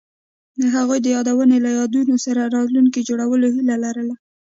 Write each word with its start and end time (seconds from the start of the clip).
هغوی 0.75 0.99
د 1.03 1.07
یادونه 1.15 1.55
له 1.65 1.69
یادونو 1.79 2.15
سره 2.25 2.41
راتلونکی 2.55 3.01
جوړولو 3.09 3.47
هیله 3.55 3.75
لرله. 3.83 4.15